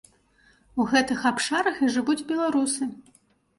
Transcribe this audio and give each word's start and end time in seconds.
У 0.79 0.85
гэтых 0.93 1.27
абшарах 1.31 1.77
і 1.85 1.91
жывуць 1.99 2.27
беларусы. 2.35 2.83